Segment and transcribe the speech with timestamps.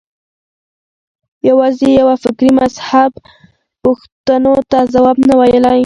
[1.49, 3.23] یوازې یوه فکري مذهب میراث
[3.81, 5.79] پوښتنو ته ځواب نه ویلای